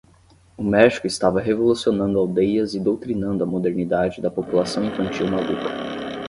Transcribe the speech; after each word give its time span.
O 0.57 0.63
México 0.63 1.05
estava 1.05 1.39
revolucionando 1.39 2.17
aldeias 2.17 2.73
e 2.73 2.79
doutrinando 2.79 3.43
a 3.43 3.45
modernidade 3.45 4.19
da 4.19 4.31
população 4.31 4.83
infantil 4.83 5.27
maluca. 5.29 5.69